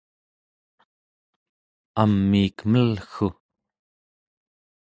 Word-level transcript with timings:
amiik 2.01 2.57
mel'ggu! 2.71 3.29